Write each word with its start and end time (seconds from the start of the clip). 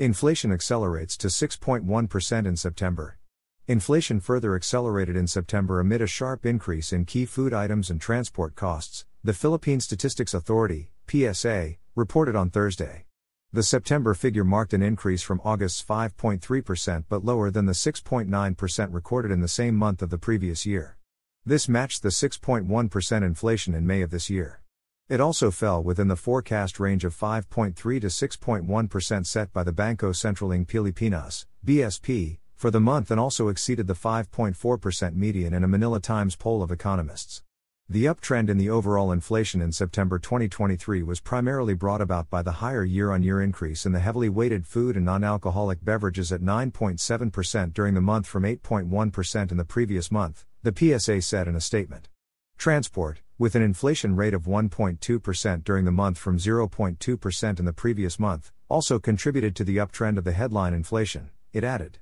Inflation 0.00 0.52
accelerates 0.52 1.16
to 1.16 1.26
6.1% 1.26 2.46
in 2.46 2.56
September. 2.56 3.18
Inflation 3.66 4.20
further 4.20 4.54
accelerated 4.54 5.16
in 5.16 5.26
September 5.26 5.80
amid 5.80 6.00
a 6.00 6.06
sharp 6.06 6.46
increase 6.46 6.92
in 6.92 7.04
key 7.04 7.24
food 7.24 7.52
items 7.52 7.90
and 7.90 8.00
transport 8.00 8.54
costs, 8.54 9.06
the 9.24 9.32
Philippine 9.32 9.80
Statistics 9.80 10.34
Authority, 10.34 10.92
PSA, 11.10 11.74
reported 11.96 12.36
on 12.36 12.48
Thursday. 12.48 13.06
The 13.52 13.64
September 13.64 14.14
figure 14.14 14.44
marked 14.44 14.72
an 14.72 14.82
increase 14.82 15.22
from 15.22 15.40
August's 15.44 15.82
5.3% 15.82 17.04
but 17.08 17.24
lower 17.24 17.50
than 17.50 17.66
the 17.66 17.72
6.9% 17.72 18.94
recorded 18.94 19.32
in 19.32 19.40
the 19.40 19.48
same 19.48 19.74
month 19.74 20.00
of 20.00 20.10
the 20.10 20.16
previous 20.16 20.64
year. 20.64 20.96
This 21.44 21.68
matched 21.68 22.04
the 22.04 22.10
6.1% 22.10 23.22
inflation 23.24 23.74
in 23.74 23.84
May 23.84 24.02
of 24.02 24.12
this 24.12 24.30
year. 24.30 24.60
It 25.08 25.22
also 25.22 25.50
fell 25.50 25.82
within 25.82 26.08
the 26.08 26.16
forecast 26.16 26.78
range 26.78 27.02
of 27.02 27.16
5.3 27.16 27.74
to 27.74 28.08
6.1% 28.08 29.26
set 29.26 29.52
by 29.54 29.62
the 29.62 29.72
Banco 29.72 30.12
Sentral 30.12 30.54
ng 30.54 30.66
Pilipinas, 30.66 31.46
BSP, 31.64 32.36
for 32.54 32.70
the 32.70 32.80
month 32.80 33.10
and 33.10 33.18
also 33.18 33.48
exceeded 33.48 33.86
the 33.86 33.94
5.4% 33.94 35.14
median 35.14 35.54
in 35.54 35.64
a 35.64 35.68
Manila 35.68 35.98
Times 35.98 36.36
poll 36.36 36.62
of 36.62 36.70
economists. 36.70 37.42
The 37.88 38.04
uptrend 38.04 38.50
in 38.50 38.58
the 38.58 38.68
overall 38.68 39.10
inflation 39.10 39.62
in 39.62 39.72
September 39.72 40.18
2023 40.18 41.02
was 41.02 41.20
primarily 41.20 41.72
brought 41.72 42.02
about 42.02 42.28
by 42.28 42.42
the 42.42 42.60
higher 42.60 42.84
year 42.84 43.10
on 43.10 43.22
year 43.22 43.40
increase 43.40 43.86
in 43.86 43.92
the 43.92 44.00
heavily 44.00 44.28
weighted 44.28 44.66
food 44.66 44.94
and 44.94 45.06
non 45.06 45.24
alcoholic 45.24 45.82
beverages 45.82 46.30
at 46.32 46.42
9.7% 46.42 47.72
during 47.72 47.94
the 47.94 48.02
month 48.02 48.26
from 48.26 48.42
8.1% 48.42 49.50
in 49.50 49.56
the 49.56 49.64
previous 49.64 50.12
month, 50.12 50.44
the 50.62 50.74
PSA 50.76 51.22
said 51.22 51.48
in 51.48 51.56
a 51.56 51.62
statement. 51.62 52.10
Transport, 52.58 53.22
with 53.38 53.54
an 53.54 53.62
inflation 53.62 54.16
rate 54.16 54.34
of 54.34 54.42
1.2% 54.42 55.64
during 55.64 55.84
the 55.84 55.92
month 55.92 56.18
from 56.18 56.38
0.2% 56.38 57.58
in 57.58 57.64
the 57.64 57.72
previous 57.72 58.18
month, 58.18 58.50
also 58.68 58.98
contributed 58.98 59.54
to 59.54 59.64
the 59.64 59.76
uptrend 59.76 60.18
of 60.18 60.24
the 60.24 60.32
headline 60.32 60.74
inflation, 60.74 61.30
it 61.52 61.62
added. 61.62 61.98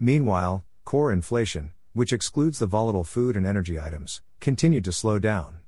Meanwhile, 0.00 0.64
core 0.84 1.12
inflation, 1.12 1.72
which 1.92 2.12
excludes 2.12 2.58
the 2.58 2.66
volatile 2.66 3.04
food 3.04 3.36
and 3.36 3.46
energy 3.46 3.78
items, 3.78 4.22
continued 4.40 4.84
to 4.84 4.92
slow 4.92 5.18
down. 5.18 5.58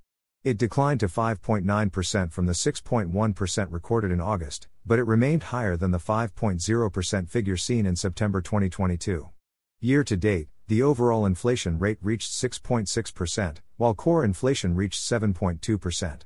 It 0.42 0.56
declined 0.56 1.00
to 1.00 1.06
5.9% 1.06 2.32
from 2.32 2.46
the 2.46 2.52
6.1% 2.52 3.66
recorded 3.70 4.10
in 4.10 4.22
August, 4.22 4.68
but 4.86 4.98
it 4.98 5.04
remained 5.04 5.42
higher 5.44 5.76
than 5.76 5.90
the 5.90 5.98
5.0% 5.98 7.28
figure 7.28 7.56
seen 7.58 7.84
in 7.84 7.94
September 7.94 8.40
2022. 8.40 9.28
Year 9.80 10.02
to 10.02 10.16
date, 10.16 10.48
the 10.70 10.82
overall 10.82 11.26
inflation 11.26 11.80
rate 11.80 11.98
reached 12.00 12.30
6.6%, 12.30 13.56
while 13.76 13.92
core 13.92 14.24
inflation 14.24 14.76
reached 14.76 15.02
7.2%. 15.02 16.20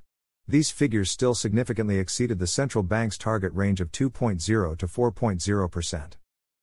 These 0.46 0.70
figures 0.70 1.10
still 1.10 1.34
significantly 1.34 1.98
exceeded 1.98 2.38
the 2.38 2.46
central 2.46 2.84
bank's 2.84 3.16
target 3.16 3.54
range 3.54 3.80
of 3.80 3.90
2.0 3.90 4.78
to 4.78 4.86
4.0%. 4.86 6.12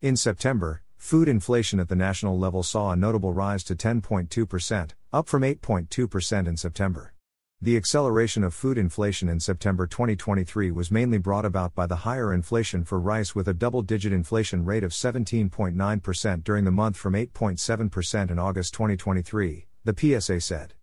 In 0.01 0.15
September, 0.15 0.83
Food 1.01 1.27
inflation 1.27 1.79
at 1.79 1.89
the 1.89 1.95
national 1.95 2.37
level 2.37 2.61
saw 2.61 2.91
a 2.91 2.95
notable 2.95 3.33
rise 3.33 3.63
to 3.63 3.75
10.2%, 3.75 4.91
up 5.11 5.27
from 5.27 5.41
8.2% 5.41 6.47
in 6.47 6.55
September. 6.55 7.13
The 7.63 7.77
acceleration 7.77 8.43
of 8.43 8.55
food 8.55 8.79
inflation 8.79 9.29
in 9.29 9.39
September 9.39 9.85
2023 9.85 10.71
was 10.71 10.89
mainly 10.89 11.19
brought 11.19 11.45
about 11.45 11.75
by 11.75 11.85
the 11.85 11.97
higher 11.97 12.33
inflation 12.33 12.83
for 12.83 12.99
rice 12.99 13.35
with 13.35 13.47
a 13.47 13.53
double 13.53 13.83
digit 13.83 14.11
inflation 14.11 14.65
rate 14.65 14.83
of 14.83 14.93
17.9% 14.93 16.43
during 16.43 16.65
the 16.65 16.71
month 16.71 16.97
from 16.97 17.13
8.7% 17.13 18.31
in 18.31 18.39
August 18.39 18.73
2023, 18.73 19.67
the 19.83 19.95
PSA 19.95 20.41
said. 20.41 20.73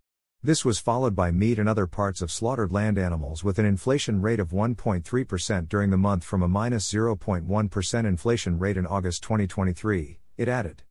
This 0.41 0.63
was 0.63 0.79
followed 0.79 1.17
by 1.17 1.31
meat 1.31 1.59
and 1.59 1.67
other 1.67 1.85
parts 1.85 2.21
of 2.21 2.31
slaughtered 2.31 2.71
land 2.71 2.97
animals 2.97 3.43
with 3.43 3.59
an 3.59 3.65
inflation 3.65 4.21
rate 4.21 4.39
of 4.39 4.51
1.3% 4.51 5.67
during 5.67 5.89
the 5.89 5.97
month 5.97 6.23
from 6.23 6.41
a 6.41 6.47
minus 6.47 6.89
0.1 6.89 8.05
inflation 8.05 8.57
rate 8.57 8.77
in 8.77 8.87
August 8.87 9.21
2023, 9.23 10.21
it 10.37 10.47
added. 10.47 10.83